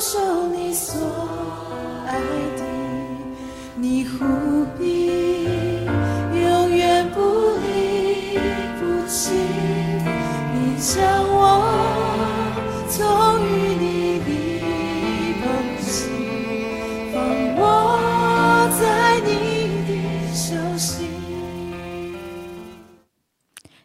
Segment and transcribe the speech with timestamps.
[0.00, 1.00] 守你所
[2.06, 2.20] 爱
[2.56, 2.62] 的，
[3.76, 4.64] 你呼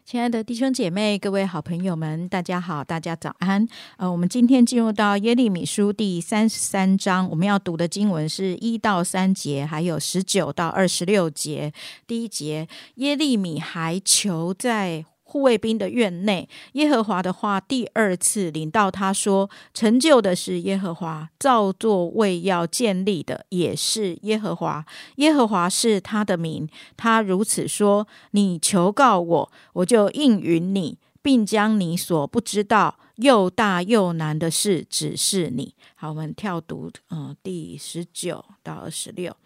[0.04, 3.66] 亲爱的弟兄姐妹、各位好朋友们，大家好，大家早安。
[3.96, 11.72] 呃，我们今天进入到耶利米书第三十三章，我们要读的经文是一到三节，还有十九到二十六节。
[12.06, 15.04] 第一节，耶利米还求在。
[15.30, 24.84] 护卫兵的院内，耶和华的话第二次临到他说：“成就的是耶和华，造作为要建立的也是耶和华。
[25.16, 26.68] 耶和华是他的名。
[26.96, 39.36] 他如此说：你求告我，我就应允你，并将你所不知道又大又难的事只是你。”好，我们跳读，嗯，第十九到二十六。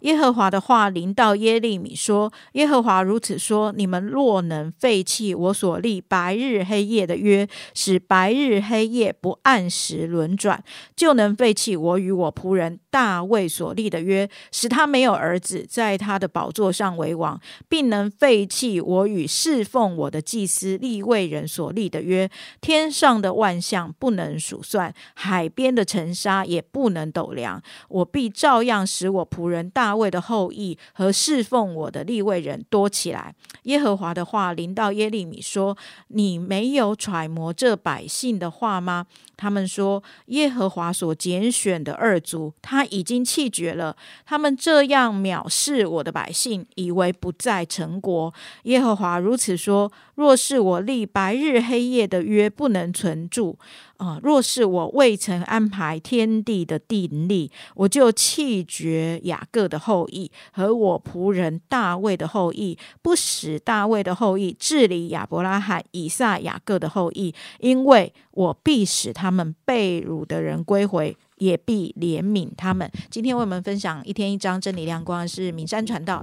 [0.00, 10.64] 耶和华的话临到耶利米说：“耶和华如此说：你们若能废弃我所立白日黑夜的约，使白日黑夜不按时轮转，
[10.96, 22.28] 就能废弃我与我仆人大卫所立的约，使他没有儿子在他的宝座上为王，并能废弃我与侍奉我的祭司立位人所立的约。
[22.60, 27.62] 天上的万象不能数算，海边的尘沙也不能斗量。
[27.88, 33.34] 我必照样使我仆人大卫的后裔和侍奉我的立位人多起来。
[33.64, 35.76] 耶和华的话临到耶利米说
[36.08, 39.06] ：“你没有揣摩这百姓的话吗？
[39.40, 43.96] 他们说，耶和华所拣选的二族，他已经弃绝了。
[44.26, 48.34] 他们这样藐视我的百姓，以为不在成国。
[48.64, 53.58] 耶和华如此说：若是我立白日黑夜的约不能存住，
[54.00, 71.16] 啊、若是我未曾安排天地的定力，我就弃绝雅各的后裔和我仆人大卫的后裔，不使大卫的后裔治理亚伯拉罕、以撒、雅各的后裔，因为我必使他们被掳的人归回。
[71.40, 72.86] 也必怜悯他们。
[73.10, 76.22] 今天为我们分享一天一章真理亮光是敏山传道。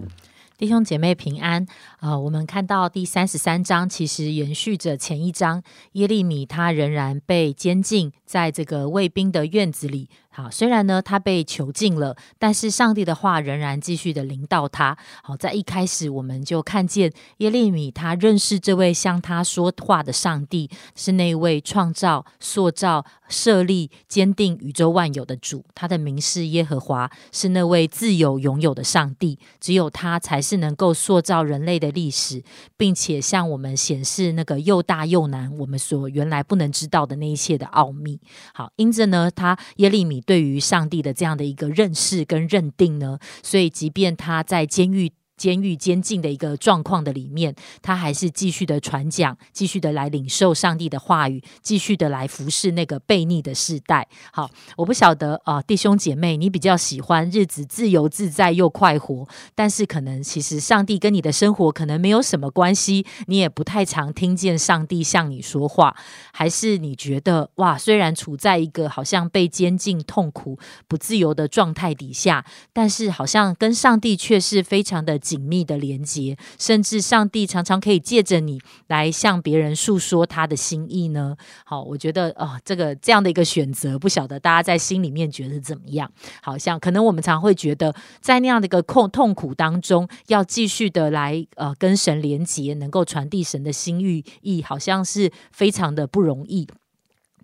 [0.58, 1.68] 弟兄姐妹平安。
[2.00, 10.10] 呃，我们看到第三十三章，其实延续着前一章，耶利米他仍然被监禁在这个卫兵的院子里。
[10.38, 14.96] 好，虽然呢他被囚禁了，但是上帝的话仍然继续的临到他。
[15.24, 25.66] 好，在一开始我们就看见耶利米他认识这位向他说话的上帝，是那位创造、塑造、设立、坚定宇宙万有的主。
[25.74, 29.40] 他的名是耶和华，是那位自由拥有的上帝。
[29.60, 32.44] 只有他才是能够塑造人类的历史，
[32.78, 38.20] 并且向我们显示那个又大又难，我们所原来不能知道的那一切的奥秘。
[38.54, 45.14] 好，因着呢，他耶利米对于上帝的这样的一个认识跟认定呢，所以即便他在监狱。
[45.38, 54.08] 监狱监禁的一个状况的里面，他还是继续的传讲，继续的来领受上帝的话语，继续的来服侍那个悖逆的世代。
[54.32, 65.96] 好，我不晓得啊、弟兄姐妹，你比较喜欢日子自由自在又快活，但是可能其实上帝跟你的生活可能没有什么关系，你也不太常听见上帝向你说话，
[66.34, 72.44] 还是你觉得哇，虽然处在一个好像被监禁、痛苦、不自由的状态底下，
[72.74, 81.36] 但是好像跟上帝却是非常的紧密的连接，甚至上帝常常可以借着你来向别人诉说他的心意呢。
[81.66, 86.10] 好，我觉得哦，这个这样的一个选择，不晓得大家在心里面觉得怎么样？
[86.42, 96.68] 好像可能我们常会觉得，在那样的一个痛痛苦当中，要继续的来呃跟神连接，能够传递神的心意，意好像是非常的不容易。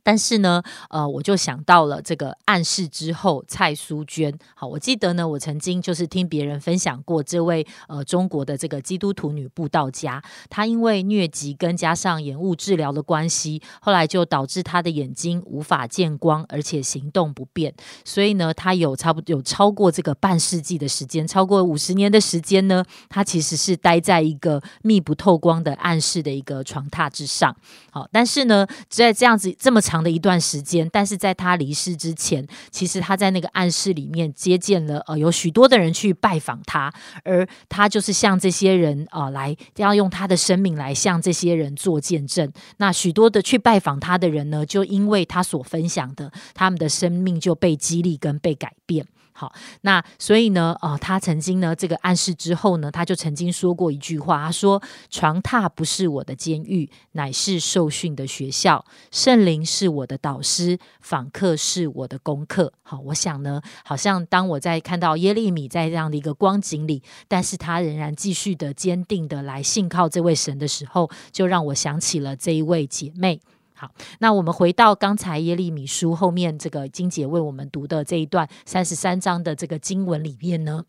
[0.04, 4.38] 但是呢，呃，我就想到了这个暗示之后，蔡淑娟。
[4.54, 17.74] 好，我记得呢，我曾经就是听别人分享过这位呃中国的这个基督徒女布道家，她因为疟疾跟加上延误治疗的关系，后来就导致她的眼睛无法见光，而且行动不便。
[18.06, 27.56] 所以呢，她有差不多有超过这个半世纪的时间，超过五十年的时间呢，她其实是待在一个密不透光的暗室的一个床榻之上。
[27.92, 36.92] 好，但是呢，在这样子这么长长的一段时间，但是在他离世之前，其实他在那个暗室里面接见了呃有许多的人去拜访他，
[37.24, 42.52] 而他就是向这些人啊、呃、来要用他的生命来向这些人做见证。
[42.78, 49.06] 那许多的去拜访他的人呢，就因为他所分享的，他们的生命就被激励跟被改变。
[49.36, 49.52] 好，
[49.82, 73.42] 那所以呢，呃，他曾经呢，这个暗示之后呢，他就曾经说过一句话，他说：“床榻不是我的监狱，乃是受训的学校；圣灵是我的导师，访客是我的功课。”好，我想呢，好像当我在看到耶利米在这样的一个光景里，但是他仍然继续的坚定的来信靠这位神的时候，就让我想起了这一位姐妹。
[73.84, 80.86] 好，那我们回到刚才耶利米书后面这个金姐为我们读的这一段三十三章的这个经文里面呢，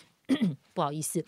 [0.72, 1.22] 不好意思。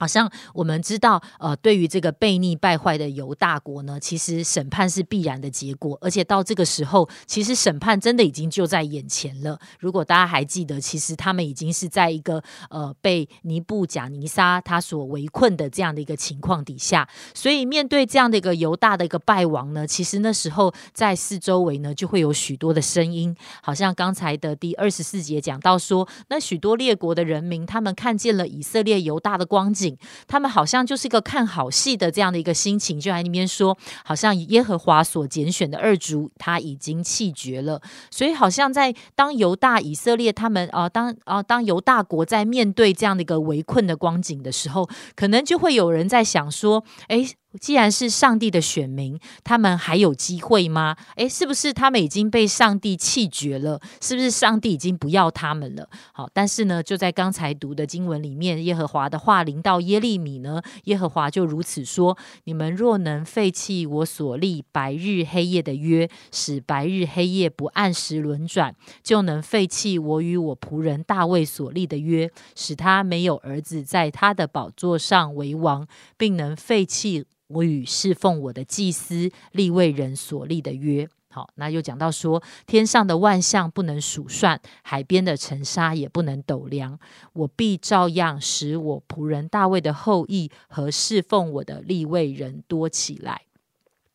[0.00, 9.60] 好像我们知道，呃，对于这个悖逆败坏的犹大国呢，其实审判是必然的结果，而且到这个时候，其实审判真的已经就在眼前了。
[9.78, 29.89] 如果大家还记得，其实他们已经是在一个呃被尼布贾尼撒他所围困的这样的一个情况底下，所以面对这样的一个犹大的一个败亡呢，其实那时候在四周围呢就会有许多的声音，好像刚才的第二十四节讲到说，那许多列国的人民他们看见了以色列犹大的光景。
[30.26, 47.30] 他们好像就是一个看好戏的这样的一个心情，就在那边说，好像耶和华所拣选的二族他已经弃绝了，所以好像在当犹大以色列他们啊，当啊当犹大国在面对这样的一个围困的光景的时候，可能就会有人在想说，哎。
[47.58, 50.96] 既然是上帝的选民，他们还有机会吗？
[51.16, 53.80] 诶，是不是他们已经被上帝弃绝了？
[54.00, 55.88] 是不是上帝已经不要他们了？
[56.12, 75.86] 好，但是呢，就在刚才读的经文里面，耶和华的话临到耶利米呢，耶和华就如此说：你们若能废弃我所立白日黑夜的约，使白日黑夜不按时轮转，就能废弃我与我仆人大卫所立的约，使他没有儿子在他的宝座上为王，
[76.16, 77.26] 并能废弃。
[77.50, 86.98] 我与侍奉我的祭司立位人所立的约，好，那又讲到说，天上的万象不能数算，海边的尘沙也不能斗量，
[87.32, 93.42] 我必照样使我仆人大卫的后裔和侍奉我的立位人多起来。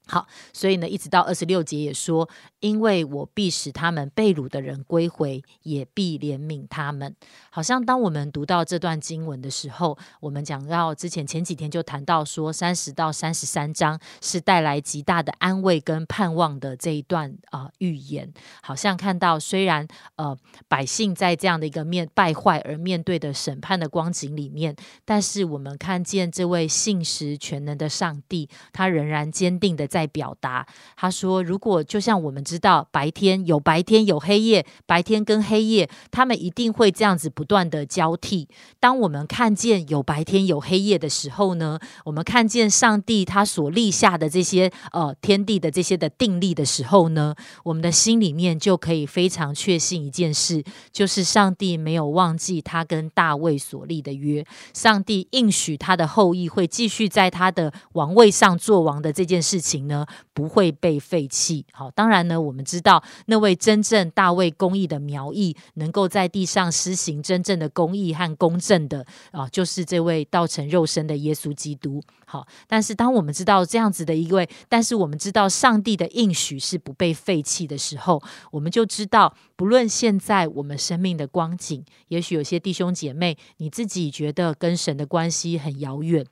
[0.08, 2.30] 好，所以呢，一直到二十六节也说，
[2.60, 7.16] 因为我必使他们被掳的人归回，也必怜悯他们。
[7.50, 18.32] 好像当我们读到这段经文的时候，我们讲到之前前几天就谈到说，三十到三十三章是带来极大的安慰跟盼望的这一段啊预言。
[18.62, 19.88] 好像看到虽然
[20.18, 20.38] 呃
[20.68, 29.88] 百姓在这样的一个面败坏而面对的审判的光景里面，但是我们看见这位信实全能的上帝，他仍然坚定的。
[29.96, 38.50] 在表达，他说：“如果就像我们知道，白天有白天有黑夜，白天跟黑夜，他们一定会这样子不断的交替。
[38.78, 47.34] 当我们看见有白天有黑夜的时候呢，我们看见上帝他所立下的这些呃天地的这些的定力的时候呢，
[47.64, 50.62] 我们的心里面就可以非常确信一件事，
[50.92, 61.66] 就是上帝没有忘记他跟大卫所立的约，上帝应许他的后裔会继续在他的王位上做王的这件事情。”呢不会被废弃。
[61.72, 72.02] 好，当然呢，我们知道那位真正大卫公义的苗裔，能够在地上施行真正的公义和公正的啊，就是这位道成肉身的耶稣基督。
[72.26, 78.22] 好，但是当我们知道这样子的一位，但是我们知道上帝的应许是不被废弃的时候，
[78.52, 86.26] 我们就知道，不论现在我们生命的光景，也许有些弟兄姐妹，你自己觉得跟神的关系很遥远。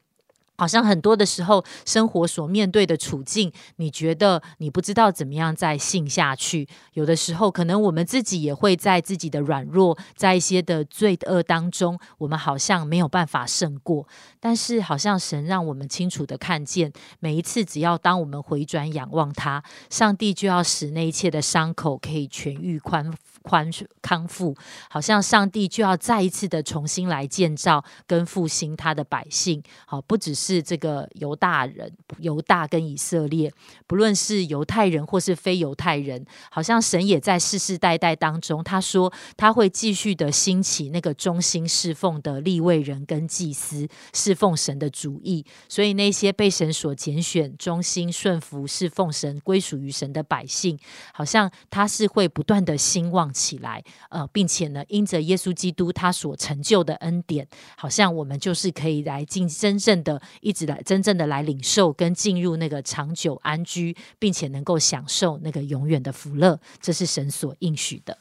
[0.57, 6.67] 好像很多的时候，生活所面对的处境，你觉得你不知道怎么样再信下去。
[6.93, 14.07] 有的时候，可能我们自己也会在自己的软弱，在一些的罪恶当中，我们好像没有办法胜过。
[14.39, 23.11] 但是，好像神让我们清楚的看见，每一次只要当我们回转仰望他，上帝就要使那一切的伤口可以痊愈、宽
[23.43, 23.69] 宽
[24.01, 24.55] 康复。
[24.89, 29.61] 好像上帝就要再一次的重新来建造跟复兴他的百姓。
[29.85, 30.63] 好，不只是。
[30.63, 33.51] 这个犹大人、犹大跟以色列，
[33.85, 45.45] 不论是犹太人或是非犹太人，好像神也在世世代代当中，他说他会继续的兴起那个忠心侍奉的立位人跟祭司，侍奉神的主意。
[45.67, 50.79] 所以那些被神所拣选、忠心顺服侍奉神、归属于神的百姓，
[51.13, 53.83] 好像他是会不断的兴旺起来。
[54.09, 60.21] 呃，并且呢，因着耶稣基督他所成就的恩典，好像我们就是可以来进真正的。
[60.41, 68.17] 一直来真正的来领受跟进入那个长久安居，并且能够享受那个永远的福乐，这是神所应许的。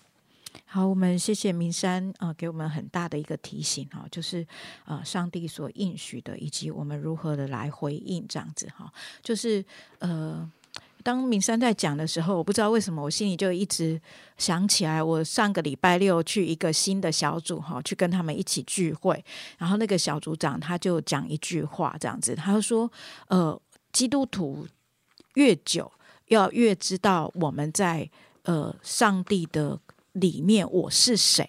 [0.64, 4.46] 好，我们谢谢明山啊，给我们很大的一个提醒哈，就是
[4.84, 8.92] 啊，上帝所应许的，以及我们如何的来回应这样子哈，
[9.22, 9.64] 就是
[9.98, 10.50] 呃。
[11.02, 14.00] 当明山在讲的时候，我不知道为什么我心里就一直
[14.38, 19.22] 想起来，我上个礼拜六去一个新的小组哈，去跟他们一起聚会，
[19.58, 22.90] 然后那个小组长他就讲一句话，这样子，他就说，
[23.28, 23.60] 呃，
[23.92, 24.66] 基督徒
[25.34, 25.90] 越久，
[26.28, 28.08] 要越知道我们在
[28.44, 29.78] 呃上帝的
[30.12, 31.46] 里面我是谁。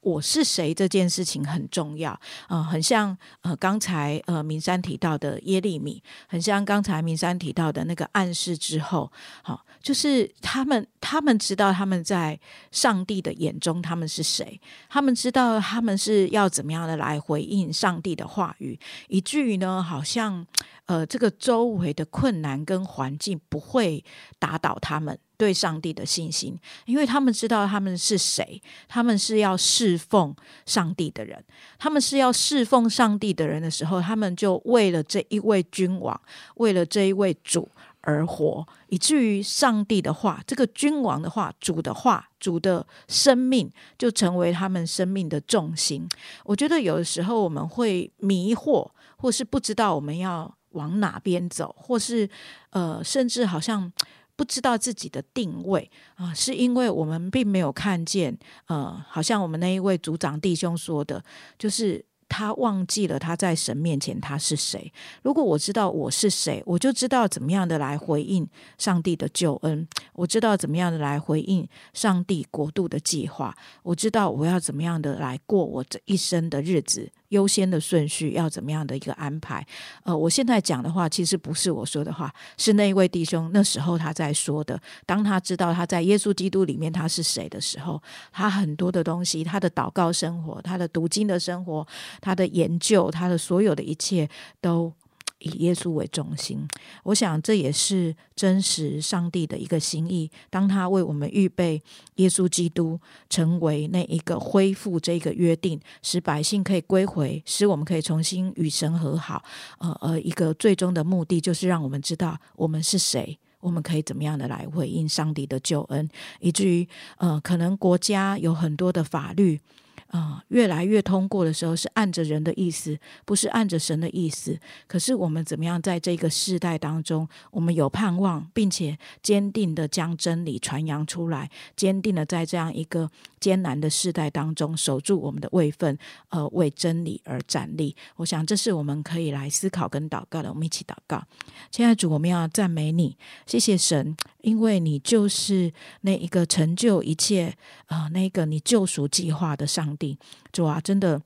[0.00, 9.10] 我是谁这件事情很重要，呃，很像呃刚才呃明山提到的耶利米，很像刚才明山提到的那个暗示之后，
[9.42, 12.38] 好，就是他们他们知道他们在
[12.70, 18.78] 上帝的眼中他们是谁，他们知道他们是要怎么样的来回应上帝的话语，
[19.08, 20.46] 以至于呢，好像
[20.86, 24.04] 呃这个周围的困难跟环境不会
[24.38, 25.18] 打倒他们。
[25.38, 30.34] 对上帝的信心，因为他们知道他们是谁，他们是要侍奉
[30.66, 31.42] 上帝的人，
[31.78, 36.20] 他们是要侍奉上帝的人的时候，他们就为了这一位君王，
[36.56, 46.08] 为了这一位主而活，以至于上帝的话，这个君王的话，主的话，主的生命，就成为他们生命的重心。
[46.44, 52.28] 我觉得有的时候我们会迷惑，或是不知道我们要往哪边走，或是
[52.70, 53.92] 呃，甚至好像。
[54.38, 61.24] 不知道自己的定位啊，是因为我们并没有看见，呃，好像我们那一位组长弟兄说的，
[61.58, 64.92] 就是他忘记了他在神面前他是谁。
[65.22, 73.52] 如果我知道我是谁，我就知道怎么样的来回应上帝的救恩，我知道怎么样的来回应上帝国度的计划，
[73.82, 77.10] 我知道我要怎么样的来过我这一生的日子。
[77.28, 79.66] 优先的顺序要怎么样的一个安排？
[80.04, 84.80] 呃，我现在讲的话，其实不是我说的话，是那一位弟兄那时候他在说的。
[85.04, 91.86] 当他知道他在耶稣基督里面他是谁的时候，他很多的东西，他的祷告生活，他的读经的生活，
[92.20, 94.28] 他的研究，他的所有的一切
[94.60, 94.92] 都。
[95.40, 96.66] 以耶稣为中心，
[97.04, 100.30] 我想这也是真实上帝的一个心意。
[100.50, 101.80] 当他为我们预备
[102.16, 102.98] 耶稣基督，
[103.30, 109.44] 成为那一个恢复这个约定，使百姓可以归回，使我们可以重新与神和好。
[109.78, 116.08] 呃呃，一个最终的目的就是让我们知道我们是谁，我们可以怎么样的来回应上帝的救恩，
[116.40, 119.60] 以至于呃，可能国家有很多的法律。
[120.08, 124.58] 啊，越来越通过的时候是按着人的意思，不是按着神的意思。
[124.86, 135.98] 可是我们怎么样在这个世代当中，我们有盼望，并且坚定的将真理传扬出来，坚定的在这样一个艰难的世代当中守住我们的位分，
[136.30, 137.94] 呃，为真理而站立。
[138.16, 140.48] 我想这是我们可以来思考跟祷告的。
[140.48, 141.22] 我们一起祷告，
[141.70, 144.16] 亲爱的主，我们要赞美你，谢谢神。
[144.48, 147.54] 因为你就是那一个成就一切
[147.86, 150.18] 啊，那个你救赎计划的上帝，
[150.50, 151.20] 主啊，真的，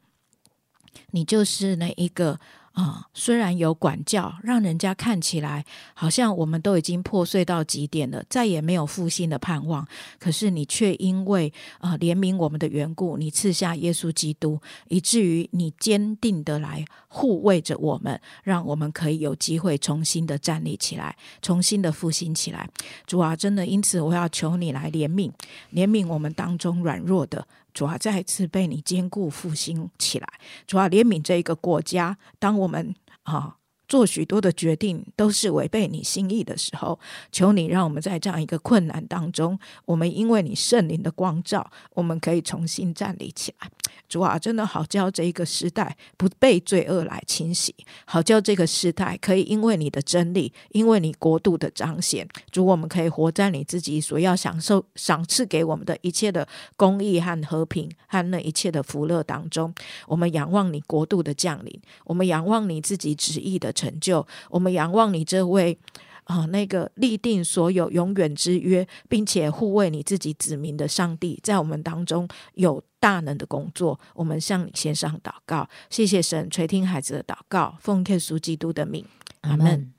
[1.12, 2.40] 你就是那一个。
[2.72, 9.86] 啊，虽然有管教，让人家看起来好像我们都已经破碎到极点了，再也没有复兴的盼望。
[10.18, 22.66] 可是你却因为啊怜悯我们的缘故，你赐下耶稣基督，以至于你坚定的来护卫着我们，让我们可以有机会重新的站立起来，重新的复兴起来。
[23.06, 25.30] 主啊，真的，因此我要求你来怜悯，
[25.74, 27.46] 怜悯我们当中软弱的。
[27.72, 30.28] 主啊再次被你坚固复兴起来，
[30.66, 32.18] 主啊怜悯这一个国家。
[32.38, 33.56] 当我们啊。
[33.92, 36.98] 做许多的决定都是违背你心意的时候，
[37.30, 43.70] 求你让我们在这样一个困难当中，我们因为你圣灵的光照，我们可以重新站立起来。
[44.08, 47.74] 主啊，真的好叫这一个时代不被罪恶来侵袭，
[48.06, 59.74] 好叫这个时代可以因为你的真理，因为你国度的彰显，主我们可以活在你自己所要享受赏赐给我们的一切的公义和和平和那一切的福乐当中。
[60.06, 63.70] 我们仰望你国度的降临，我们仰望你自己旨意的。
[63.82, 65.76] 成就，我们仰望你这位
[66.24, 73.98] 啊，那个立定所有永远之约，并且护卫你自己子民的上帝，在我们当中有大能的工作。
[74.14, 79.04] 我们向你献上祷告，谢谢神垂听孩子的祷告，奉耶稣基督的名，
[79.40, 79.92] 阿门。